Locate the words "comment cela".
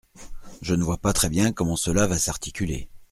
1.53-2.07